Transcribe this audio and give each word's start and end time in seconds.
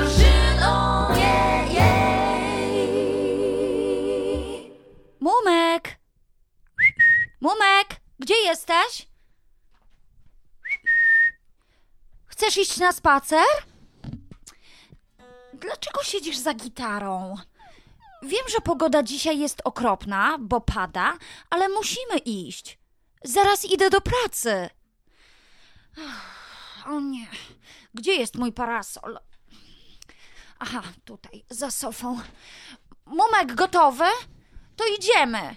Grażyną, 0.00 1.08
jej, 1.14 1.74
jej. 1.74 3.00
Mumek! 5.20 6.00
Mumek, 7.40 7.88
gdzie 8.18 8.34
jesteś? 8.34 9.08
Chcesz 12.26 12.56
iść 12.56 12.76
na 12.76 12.92
spacer? 12.92 13.44
Dlaczego 15.54 16.02
siedzisz 16.02 16.36
za 16.38 16.54
gitarą? 16.54 17.36
Wiem, 18.22 18.44
że 18.48 18.60
pogoda 18.60 19.02
dzisiaj 19.02 19.38
jest 19.38 19.60
okropna, 19.64 20.36
bo 20.40 20.60
pada, 20.60 21.14
ale 21.50 21.68
musimy 21.68 22.18
iść. 22.24 22.78
Zaraz 23.24 23.64
idę 23.64 23.90
do 23.90 24.00
pracy. 24.00 24.70
O 26.86 27.00
nie, 27.00 27.26
gdzie 27.94 28.12
jest 28.12 28.36
mój 28.36 28.52
parasol? 28.52 29.18
Aha, 30.60 30.82
tutaj, 31.04 31.44
za 31.50 31.70
sofą. 31.70 32.20
Mumek, 33.06 33.54
gotowy? 33.54 34.04
To 34.76 34.84
idziemy. 34.98 35.56